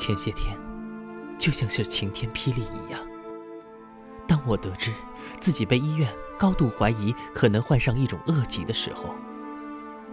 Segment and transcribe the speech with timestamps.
[0.00, 0.56] 前些天，
[1.38, 2.98] 就像是晴天霹雳一样。
[4.26, 4.90] 当我得知
[5.40, 9.14] 自己被医院高度怀疑可能患上一种恶疾的时候，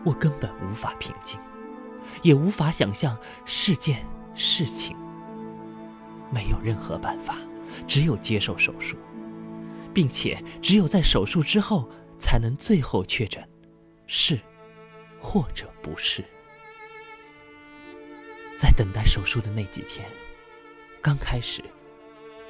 [0.04, 1.40] 我根本无法平静，
[2.22, 4.06] 也无法想象事件
[4.36, 4.94] 事情。
[6.30, 7.38] 没有任何办法，
[7.88, 8.98] 只有接受手术，
[9.94, 13.42] 并且只有在手术之后才能最后确诊
[14.06, 14.38] 是
[15.22, 16.26] 或者不是。
[18.58, 20.10] 在等待手术的那几天，
[21.00, 21.64] 刚开始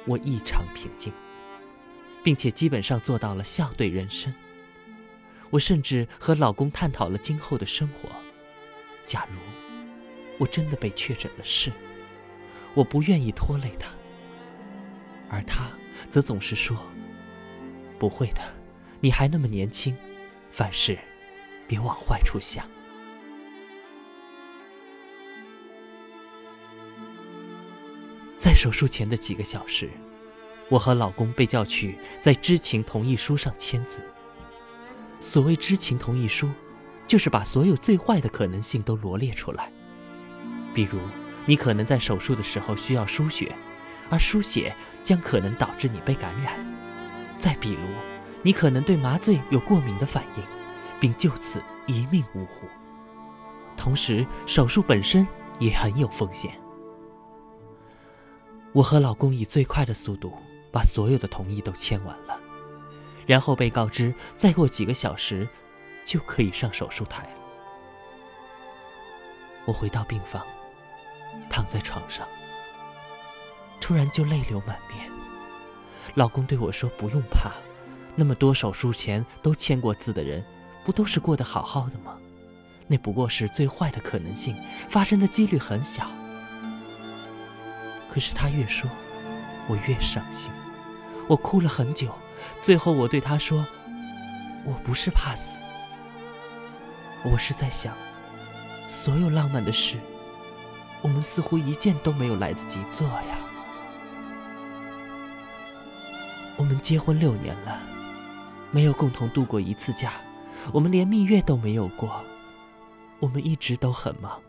[0.06, 1.12] 我异常平静，
[2.24, 4.32] 并且基本上做到了笑对人生。
[5.50, 8.08] 我甚至和老公探讨了今后的生活。
[9.04, 9.38] 假如
[10.38, 11.70] 我真的被确诊了是，
[12.72, 13.90] 我不愿意拖累他，
[15.28, 15.70] 而他
[16.08, 16.74] 则总是说
[17.98, 18.42] ：“不会的，
[19.00, 19.94] 你还那么年轻，
[20.50, 20.98] 凡事
[21.66, 22.66] 别往坏处想。”
[28.38, 29.90] 在手术前的几个小时，
[30.68, 34.00] 我和老公被叫去在知情同意书上签字。
[35.18, 36.48] 所谓知情同意书，
[37.04, 39.72] 就是把所有最坏的可能性都罗列出来。
[40.72, 41.00] 比如，
[41.46, 43.52] 你可能在手术的时候需要输血，
[44.08, 46.54] 而输血将可能导致你被感染；
[47.38, 47.80] 再比如，
[48.44, 50.44] 你可能对麻醉有过敏的反应，
[51.00, 52.68] 并就此一命呜呼。
[53.76, 55.26] 同时，手术本身
[55.58, 56.52] 也很有风险。
[58.78, 60.32] 我和老公以最快的速度
[60.70, 62.40] 把所有的同意都签完了，
[63.26, 65.48] 然后被告知再过几个小时
[66.04, 67.30] 就可以上手术台了。
[69.64, 70.46] 我回到病房，
[71.50, 72.24] 躺在床上，
[73.80, 75.10] 突然就泪流满面。
[76.14, 77.50] 老公对我说：“不用怕，
[78.14, 80.44] 那么多手术前都签过字的人，
[80.84, 82.16] 不都是过得好好的吗？
[82.86, 84.56] 那不过是最坏的可能性，
[84.88, 86.08] 发生的几率很小。”
[88.10, 88.88] 可是他越说，
[89.68, 90.50] 我越伤心，
[91.28, 92.12] 我哭了很久。
[92.62, 93.66] 最后我对他说
[94.64, 95.60] ：“我不是怕死，
[97.24, 97.92] 我是在想，
[98.88, 99.96] 所有浪漫的事，
[101.02, 103.38] 我们似乎一件都没有来得及做呀。
[106.56, 107.80] 我们结婚六年了，
[108.70, 110.12] 没有共同度过一次假，
[110.72, 112.20] 我们连蜜月都没有过，
[113.18, 114.40] 我们一直都很忙，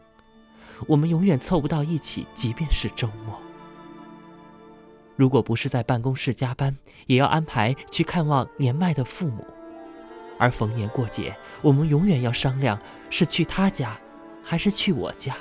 [0.87, 3.37] 我们永远凑不到一起，即便是周末。”
[5.19, 9.45] 如果不是在办公室加班，也要安排去看望年迈的父母，
[10.37, 13.99] 而逢年过节，我们永远要商量是去他家，
[14.41, 15.35] 还是去我家。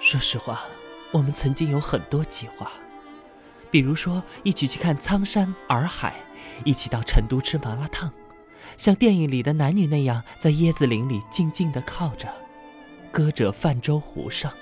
[0.00, 0.64] 说实话，
[1.12, 2.68] 我们曾经有很多计划，
[3.70, 6.16] 比如说一起去看苍山洱海，
[6.64, 8.12] 一起到成都吃麻辣烫，
[8.76, 12.26] 像电影里的男女那样，在椰子林里静静地靠着，
[13.12, 14.52] 歌者泛舟湖上。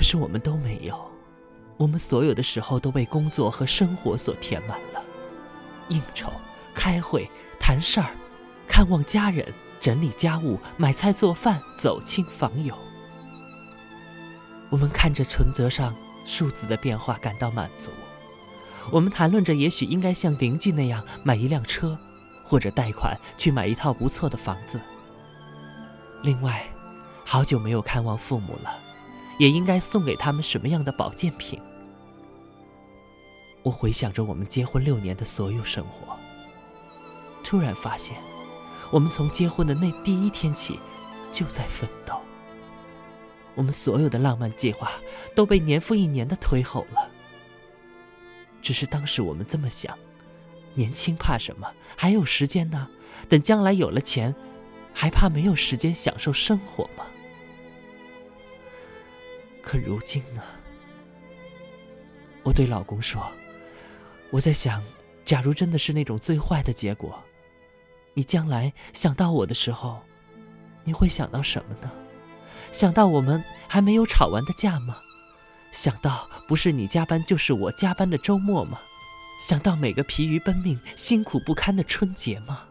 [0.00, 0.98] 可是我们都没有，
[1.76, 5.04] 我们所有的时候都被工作和生活所填满了，
[5.90, 6.32] 应酬、
[6.74, 7.30] 开会、
[7.60, 8.16] 谈事儿、
[8.66, 9.46] 看望家人、
[9.78, 12.74] 整理家务、买菜做饭、走亲访友。
[14.70, 15.94] 我们看着存折上
[16.24, 17.90] 数字的变化感到满足，
[18.90, 21.98] 我们谈论着也许应该像邻居那样买一辆车，
[22.42, 24.80] 或者贷款去买一套不错的房子。
[26.22, 26.66] 另外，
[27.26, 28.78] 好久没有看望父母了。
[29.40, 31.58] 也应该送给他们什么样的保健品？
[33.62, 36.14] 我回想着我们结婚六年的所有生活，
[37.42, 38.18] 突然发现，
[38.90, 40.78] 我们从结婚的那第一天起
[41.32, 42.20] 就在奋斗。
[43.54, 44.90] 我们所有的浪漫计划
[45.34, 47.10] 都被年复一年的推后了。
[48.60, 49.98] 只是当时我们这么想：
[50.74, 51.66] 年轻怕什么？
[51.96, 52.86] 还有时间呢。
[53.26, 54.34] 等将来有了钱，
[54.92, 57.06] 还怕没有时间享受生活吗？
[59.70, 60.42] 可如今呢？
[62.42, 63.30] 我对老公说
[64.32, 64.82] ：“我在想，
[65.24, 67.22] 假如真的是那种最坏的结果，
[68.12, 70.00] 你将来想到我的时候，
[70.82, 71.88] 你会想到什么呢？
[72.72, 74.96] 想到我们还没有吵完的架吗？
[75.70, 78.80] 想到不是你加班就是我加班的周末吗？
[79.40, 82.64] 想到每个疲于奔命、辛苦不堪的春节吗？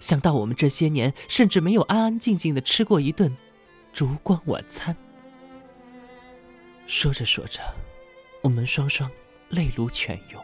[0.00, 3.32] 想到我们这些年甚至没有安安静静的吃过一顿
[3.92, 4.96] 烛光晚餐？”
[6.86, 7.60] 说着说着，
[8.42, 9.10] 我们双双
[9.48, 10.42] 泪如泉涌。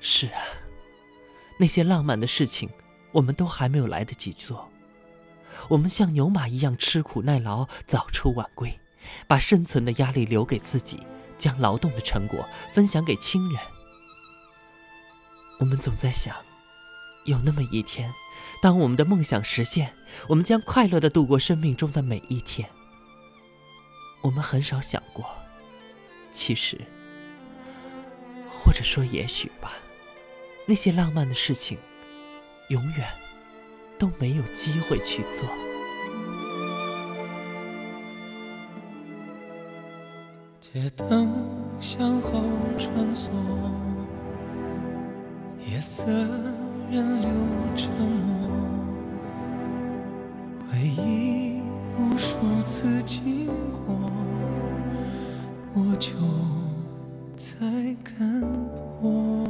[0.00, 0.40] 是啊，
[1.58, 2.70] 那些浪漫的事情，
[3.12, 4.68] 我们都还没有来得及做。
[5.68, 8.78] 我们像牛马一样吃苦耐劳，早出晚归，
[9.26, 11.00] 把生存的压力留给自己，
[11.36, 13.60] 将劳动的成果分享给亲人。
[15.58, 16.36] 我们总在想，
[17.24, 18.14] 有那么一天，
[18.62, 19.92] 当我们的梦想实现，
[20.28, 22.70] 我们将快乐的度过生命中的每一天。
[24.20, 25.24] 我们很少想过，
[26.32, 26.78] 其实，
[28.50, 29.72] 或者说也许吧，
[30.66, 31.78] 那些浪漫的事情，
[32.68, 33.08] 永远
[33.98, 35.48] 都没有机会去做。
[40.60, 41.32] 街灯
[41.80, 42.44] 向后
[42.78, 43.30] 穿梭，
[45.64, 46.04] 夜色
[46.90, 47.30] 人流
[47.74, 48.50] 沉默，
[50.70, 51.62] 回忆
[51.96, 53.48] 无数次经
[55.98, 56.12] 就
[57.34, 57.56] 在
[58.04, 58.40] 看
[59.00, 59.44] 破。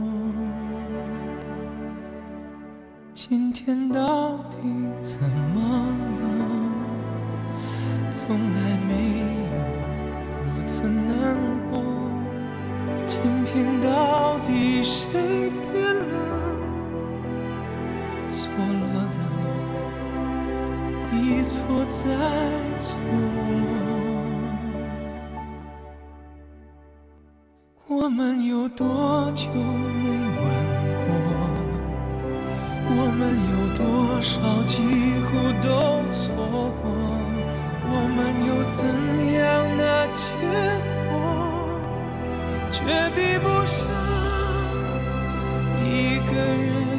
[3.12, 4.56] 今天到底
[4.98, 5.20] 怎
[5.54, 5.60] 么
[6.20, 6.24] 了？
[8.10, 9.26] 从来没有
[10.42, 11.36] 如此难
[11.70, 11.72] 过。
[13.06, 16.12] 今天到底谁变了？
[18.26, 19.18] 错了的
[21.14, 22.08] 一错再
[22.78, 22.96] 错。
[28.18, 30.42] 们有多久没吻
[31.06, 31.06] 过？
[32.90, 33.20] 我们
[33.52, 34.34] 有多少
[34.66, 34.82] 几
[35.22, 35.30] 乎
[35.62, 35.70] 都
[36.10, 36.34] 错
[36.82, 36.90] 过？
[37.84, 38.82] 我们有怎
[39.34, 39.40] 样
[39.78, 40.20] 的结
[41.06, 41.08] 果，
[42.72, 42.82] 却
[43.14, 43.78] 比不上
[45.86, 46.97] 一个人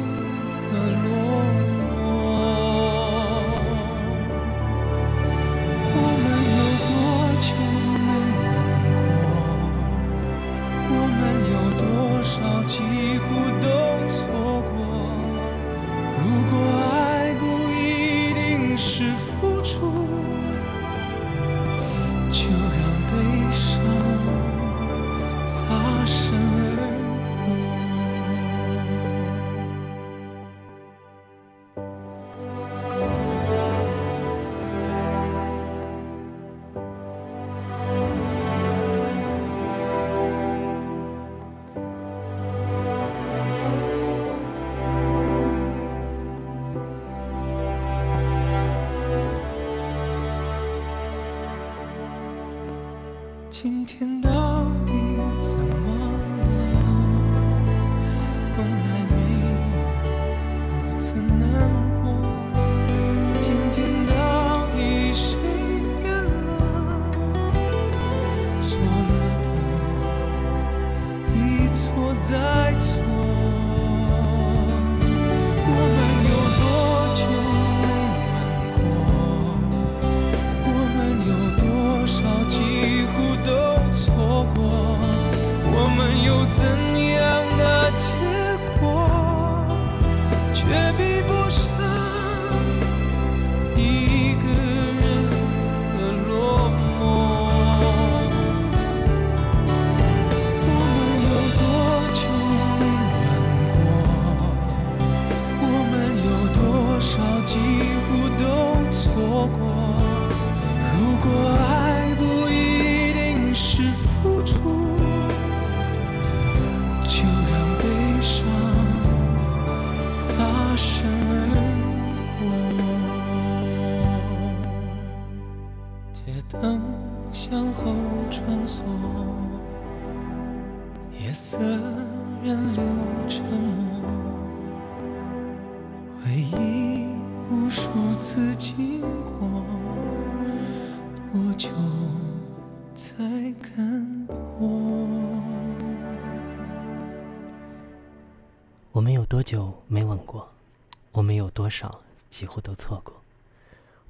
[152.40, 153.20] 几乎都错过？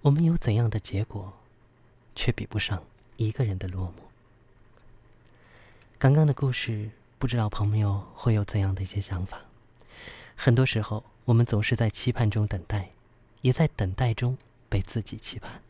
[0.03, 1.33] 我们有怎样的结果，
[2.15, 2.85] 却比不上
[3.17, 4.03] 一个人的落寞？
[5.99, 9.41] 刚刚的故事，不知道朋友会有怎样的一些想法？
[10.37, 12.91] 很多时候，我们总是在期盼中等待，
[13.41, 15.61] 也在等待中被自己期盼。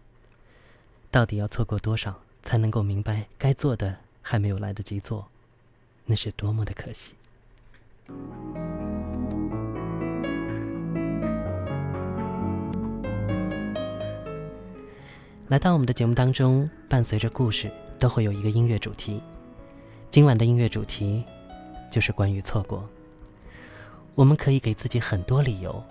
[1.10, 5.30] 到底要错过多少，才能够明白该做的还没有来得及做？
[6.04, 7.14] 那是多么的可惜！
[15.50, 19.20] 来到我们的节目当中，伴随着故事都会有一个音乐主题。
[20.08, 21.24] 今晚的音乐主题
[21.90, 22.88] 就是关于错过。
[24.14, 25.82] 我们可以给自己很多理由，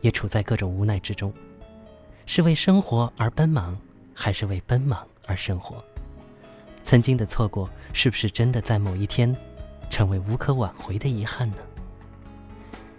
[0.00, 1.32] 也处在各种无奈之中。
[2.26, 3.78] 是为生活而奔忙，
[4.12, 5.84] 还是为奔忙而生活？
[6.82, 9.32] 曾经的错过，是不是真的在某一天，
[9.88, 11.58] 成为无可挽回的遗憾呢？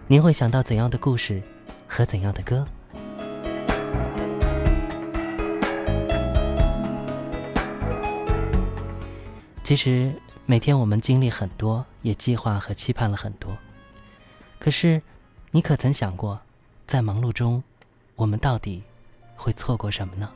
[0.06, 1.42] 您会想到怎样的故事
[1.86, 2.66] 和怎样的歌？
[9.68, 10.10] 其实
[10.46, 13.54] 每天我们经历很多，也计划和期盼了很多。
[14.58, 15.02] 可是，
[15.50, 16.40] 你可曾想过，
[16.86, 17.62] 在忙碌中，
[18.16, 18.82] 我们到底
[19.36, 20.32] 会错过什么呢？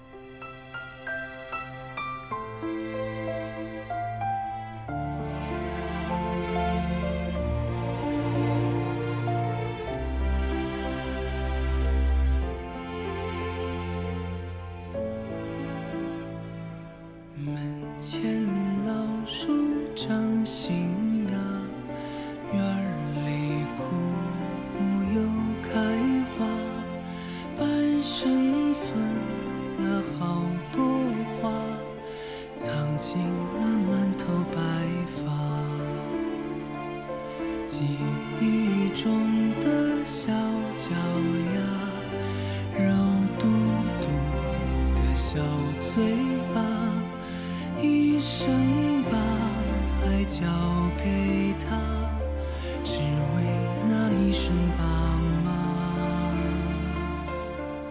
[20.53, 20.92] assim.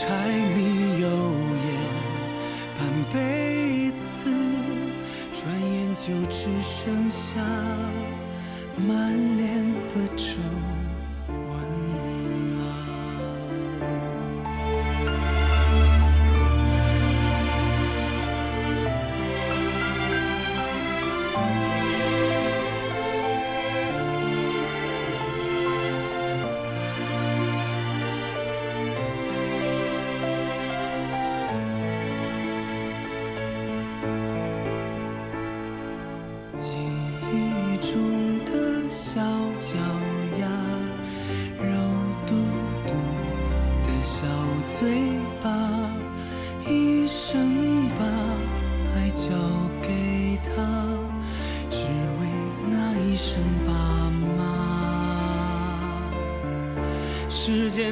[0.00, 0.06] 柴
[0.54, 1.08] 米油
[1.66, 1.68] 盐
[2.76, 2.78] 半
[3.12, 4.30] 辈子，
[5.32, 7.42] 转眼就只剩下
[8.86, 9.67] 满脸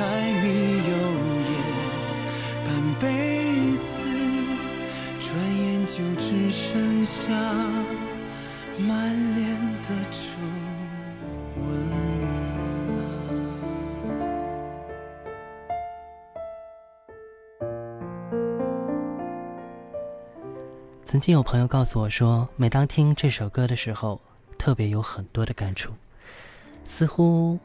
[0.00, 0.06] 柴
[0.42, 0.46] 米
[0.88, 0.92] 油
[1.50, 1.52] 盐
[2.64, 4.06] 半辈子，
[5.18, 5.28] 转
[5.58, 7.30] 眼就只剩下
[8.78, 10.18] 满脸的皱
[11.58, 11.66] 纹。
[21.04, 24.18] 曾经有朋友告诉我说，每当听这首歌的时候，
[24.56, 25.92] 特别有很多的感触，
[26.86, 27.58] 似乎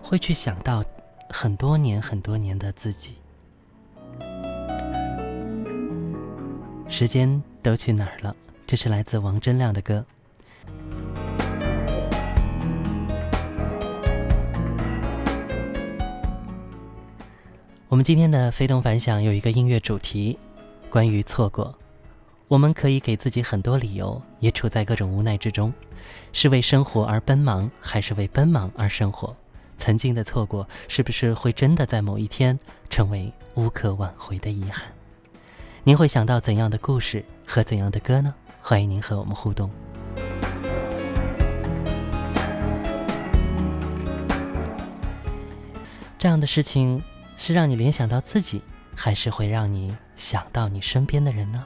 [0.00, 0.84] 会去想到。
[1.32, 3.14] 很多年很多年的自己，
[6.88, 8.34] 时间都去哪儿了？
[8.66, 10.04] 这是来自王铮亮的歌。
[17.88, 20.36] 我们今天的非动凡响有一个音乐主题，
[20.90, 21.72] 关于错过。
[22.48, 25.72] 我们可以给自己很多理由，也处在各种无奈之中，
[26.32, 29.36] 是为生活而奔忙，还是为奔忙而生活？
[29.80, 32.56] 曾经的错过，是不是会真的在某一天
[32.90, 34.84] 成为无可挽回的遗憾？
[35.82, 38.34] 您会想到怎样的故事和怎样的歌呢？
[38.60, 39.70] 欢迎您和我们互动。
[46.18, 47.02] 这样的事情
[47.38, 48.60] 是让你联想到自己，
[48.94, 51.64] 还是会让你想到你身边的人呢？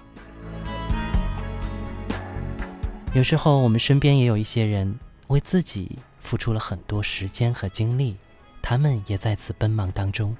[3.12, 5.99] 有时候我们身边也有一些人为自己。
[6.25, 8.16] 付出了很多时间和精力，
[8.61, 10.37] 他们也在此奔忙当中，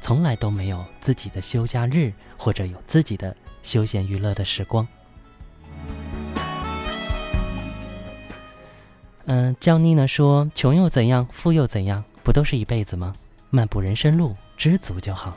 [0.00, 4.86] 从来都没有自己的休假日或者有自己的休闲娱乐的时光。
[9.26, 12.02] 嗯，娇妮呢说：“穷又怎样，富又怎样？
[12.22, 13.14] 不都是一辈子吗？
[13.50, 15.36] 漫步人生路，知足就好。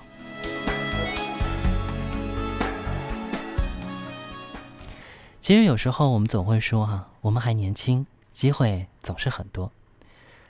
[5.41, 9.71] 其实有时候我们总会说哈，我们还年轻，机会总是很多。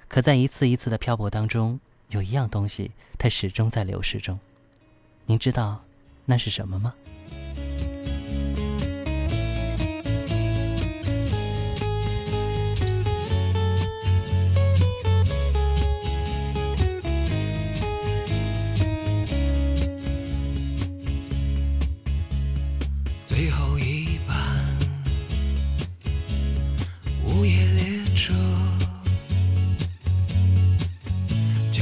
[0.10, 4.40] 可在一次一次的漂泊当中，有一样东西，它始终在流逝中。
[5.28, 5.84] 您知道
[6.26, 6.96] 那是什么吗？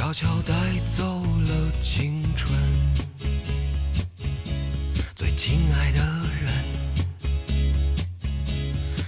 [0.04, 0.54] 悄悄带
[0.86, 2.54] 走了青春，
[5.16, 6.00] 最亲爱的
[6.42, 6.52] 人，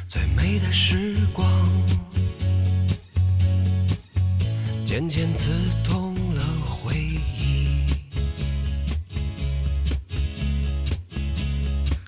[0.07, 1.45] 最美的时光，
[4.85, 5.51] 渐渐刺
[5.83, 7.75] 痛了回忆，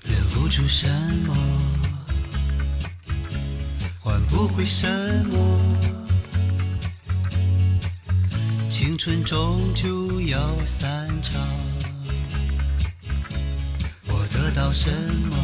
[0.04, 0.88] 留不住什
[1.26, 1.36] 么，
[4.00, 4.88] 换不回什
[5.26, 5.97] 么。
[8.98, 11.40] 春终究要散场，
[14.08, 14.90] 我得到什
[15.30, 15.36] 么？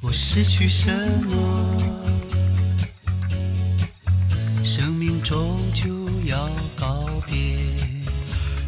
[0.00, 0.90] 我失去什
[1.28, 1.36] 么？
[4.64, 7.58] 生命终究要告别，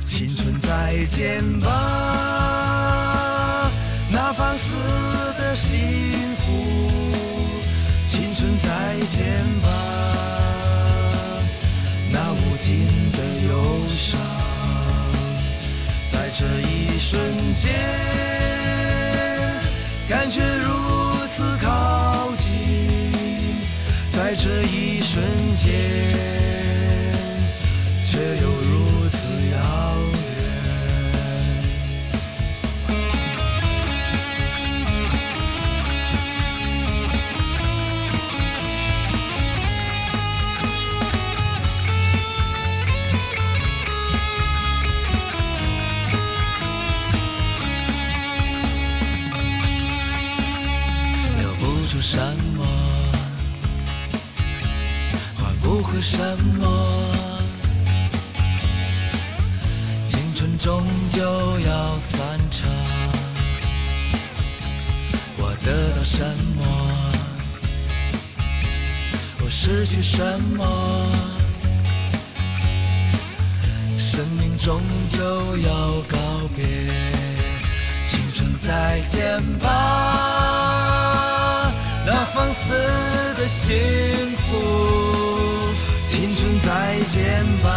[0.04, 1.70] 青春再见吧，
[4.10, 4.74] 那放肆
[5.38, 5.78] 的心
[12.68, 14.20] 心的忧伤，
[16.12, 17.18] 在这一瞬
[17.54, 17.72] 间，
[20.06, 20.68] 感觉如
[21.28, 23.56] 此靠近，
[24.12, 25.24] 在这一瞬
[25.56, 25.72] 间，
[56.00, 56.16] 什
[56.58, 56.66] 么？
[60.04, 61.20] 青春终究
[61.60, 62.70] 要散场。
[65.38, 66.24] 我得到什
[66.56, 66.62] 么？
[69.40, 71.10] 我失去什么？
[73.98, 74.80] 生命终
[75.10, 76.16] 究要告
[76.54, 76.64] 别。
[78.04, 79.66] 青春再见吧，
[82.06, 82.72] 那放肆
[83.36, 83.76] 的幸
[84.36, 85.17] 福。
[86.60, 87.68] 再见吧，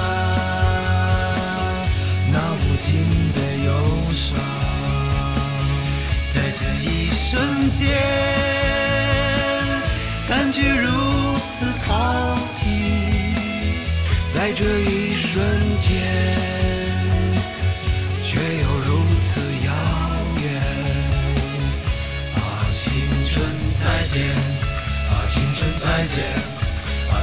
[2.32, 3.70] 那无尽的忧
[4.14, 4.36] 伤，
[6.34, 7.88] 在这一瞬间，
[10.28, 10.90] 感觉如
[11.38, 12.66] 此靠近，
[14.34, 15.40] 在这一瞬
[15.78, 15.90] 间，
[18.24, 18.90] 却又如
[19.24, 19.72] 此遥
[20.42, 20.46] 远。
[22.36, 22.38] 啊，
[22.74, 22.84] 青
[23.30, 23.32] 春
[23.80, 24.20] 再见，
[25.10, 26.51] 啊，青春再见。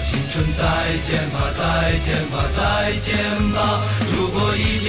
[0.09, 0.64] 青春再
[1.03, 1.61] 见吧，再
[2.01, 3.14] 见吧，再见
[3.53, 3.85] 吧。
[4.16, 4.88] 如果一天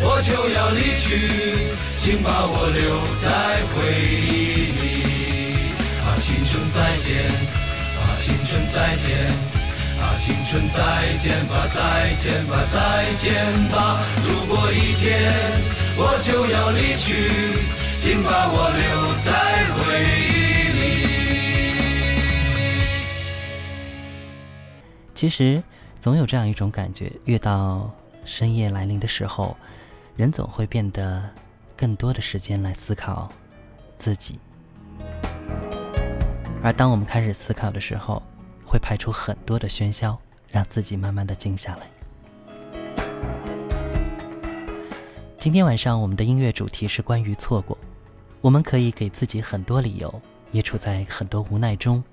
[0.00, 1.28] 我就要离去，
[2.00, 2.80] 请把我留
[3.20, 3.28] 在
[3.68, 3.76] 回
[4.24, 4.82] 忆里。
[6.00, 7.20] 啊，青春再见，
[8.00, 9.28] 啊，青春再见，
[10.00, 10.80] 啊，青春再
[11.18, 11.76] 见吧，再
[12.16, 13.28] 见吧，再见
[13.70, 14.00] 吧。
[14.24, 15.04] 如果一天
[15.98, 17.28] 我就要离去，
[18.00, 18.82] 请把我留
[19.20, 19.28] 在
[19.76, 20.33] 回忆
[25.24, 25.62] 其实，
[25.98, 27.90] 总有这样一种感觉：越到
[28.26, 29.56] 深夜来临的时候，
[30.16, 31.30] 人总会变得
[31.74, 33.32] 更多的时间来思考
[33.96, 34.38] 自己。
[36.62, 38.22] 而当我们开始思考的时候，
[38.66, 40.18] 会排除很多的喧嚣，
[40.50, 41.86] 让自己慢慢的静下来。
[45.38, 47.78] 今天晚上我们的音乐主题是关于错过。
[48.42, 50.20] 我们可以给自己很多理由，
[50.52, 52.04] 也处在很多无奈中，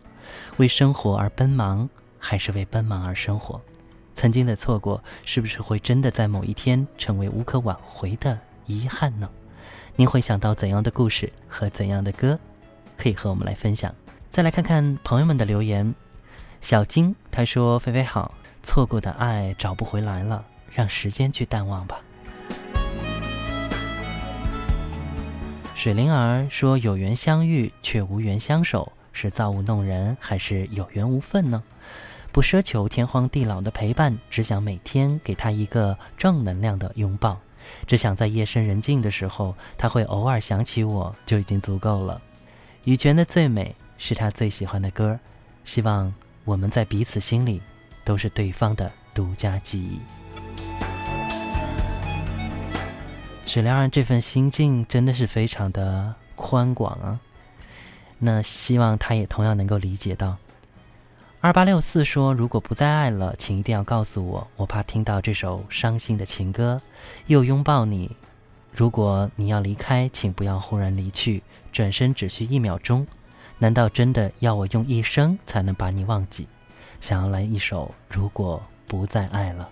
[0.56, 1.89] 为生活而奔忙。
[2.21, 3.60] 还是为奔忙而生活，
[4.13, 9.27] 曾经的错过，是不是会真的在某一天成为无可挽回的遗憾呢？
[9.95, 12.39] 您会想到怎样的故事和怎样的歌，
[12.95, 13.93] 可以和我们来分享？
[14.29, 15.93] 再来看看朋友们的留言。
[16.62, 21.99] 小金他说：“菲菲好，错过的爱找不回来了，让时间去淡忘吧。”
[25.75, 31.63] 水灵儿说：“有缘相遇却无缘相守，是造物弄人，还是有缘无分呢？”
[32.32, 37.38] 不奢求天荒地老的陪伴，只想每天给他一个正能量的拥抱。
[37.86, 42.22] 只想在夜深人静的时候，他会偶尔想起我，就已经足够了。
[42.86, 45.20] 羽泉的最美是他最喜欢的歌，
[45.65, 46.13] 希望
[46.46, 47.62] 我们在彼此心里
[48.06, 50.00] 都是对方的独家记忆。
[53.46, 57.20] 水疗儿这份心境真的是非常的宽广啊，
[58.20, 60.38] 那希望他也同样能够理解到。
[61.43, 66.80] 二八六四说：“如果不再爱了，请一定要告诉我，我怕听到这首伤心的情歌。
[67.25, 68.15] 又拥抱你，
[68.71, 73.08] 如果你要离开，请不要忽然离去，转身只需一秒钟。
[73.58, 76.47] 难道真的要我用一生才能把你忘记？
[76.99, 79.67] 想要来一首《如果不再爱了》。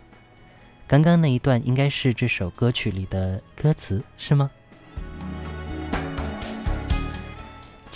[0.88, 4.50] 刚刚那一段应该是这首歌曲里的歌词，是吗？”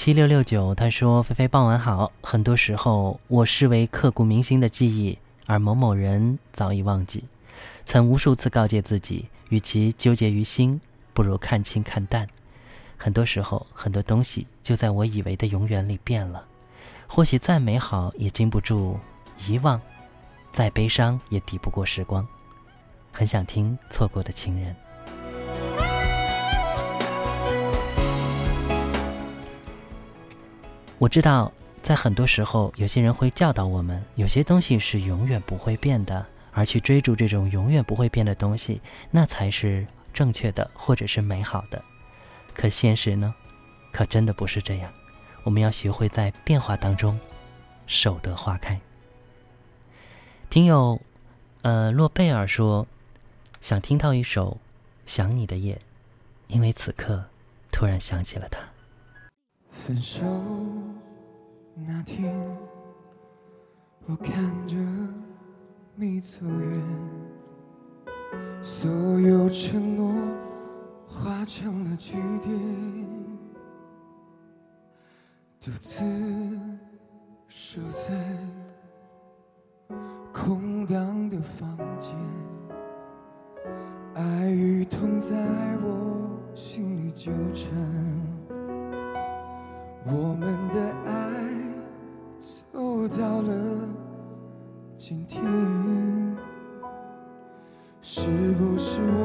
[0.04, 2.12] 七六六九，他说：“菲菲，傍晚好。
[2.22, 7.24] 很多时候，我视为刻骨铭心的记忆，而某某人早已忘记。
[7.86, 10.82] 曾无数次告诫自己，与其纠结于心，
[11.14, 12.28] 不如看清看淡。
[12.98, 16.44] 很多时候，很多东西就在我以为的永远里变了。
[17.08, 19.00] 或许再美好，也经不住
[19.48, 19.80] 遗忘；
[20.52, 22.28] 再悲伤，也抵不过时光。
[23.14, 24.74] 很想听《错过的情人》。”
[31.04, 38.80] 我知道，在很多时候，有些人会教导我们，有些东西是永远不会变的，而去追逐这种永远不会变的东西，
[39.12, 41.84] 那才是正确的，或者是美好的。
[42.54, 43.36] 可现实呢？
[43.92, 44.90] 可真的不是这样。
[45.44, 47.20] 我们要学会在变化当中，
[47.86, 48.80] 守得花开。
[50.50, 51.02] 听友，
[51.64, 52.88] 呃，诺贝尔说，
[53.60, 54.52] 想听到一首
[55.06, 55.76] 《想你的夜》，
[56.48, 57.26] 因为此刻
[57.74, 58.60] 突然想起了他。
[59.86, 60.24] 分手
[61.76, 62.34] 那天，
[64.06, 64.34] 我看
[64.66, 64.78] 着
[65.94, 66.82] 你走远，
[68.62, 70.14] 所有承诺
[71.06, 72.58] 化成了句点，
[75.60, 76.02] 独自
[77.50, 78.38] 守在
[80.32, 82.16] 空荡的房间，
[84.14, 85.36] 爱与痛在
[85.84, 88.33] 我心里纠缠。
[90.06, 91.12] 我们的爱
[92.74, 93.54] 走到了
[94.98, 95.42] 今天，
[98.02, 98.28] 是
[98.60, 99.23] 不是我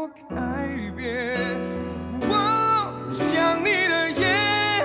[0.00, 0.34] 我改
[0.96, 1.36] 变。
[2.22, 4.82] 我想你的夜，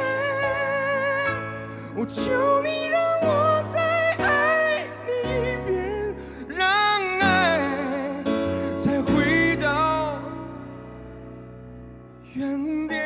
[1.95, 3.79] 我求你让我再
[4.21, 6.13] 爱你一遍，
[6.49, 6.59] 让
[7.21, 7.61] 爱
[8.77, 10.19] 再回到
[12.33, 13.01] 原点。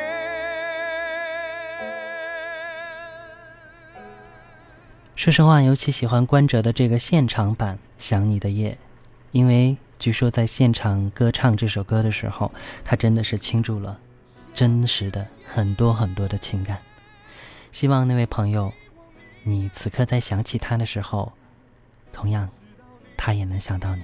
[5.14, 8.72] 说实话，尤其喜欢关喆的这个现场版《想你的夜》，
[9.30, 12.50] 因为据说在现场歌唱这首歌的时候，
[12.82, 14.00] 他真的是倾注了
[14.54, 16.78] 真实的很多很多的情感。
[17.70, 18.72] 希望那位朋友，
[19.42, 21.30] 你此刻在想起他的时候，
[22.14, 22.48] 同样，
[23.14, 24.02] 他也能想到你。